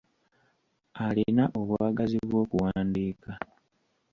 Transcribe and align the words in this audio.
Alina 1.05 1.43
obwagazi 1.59 2.17
bw'okuwandiika! 2.29 3.31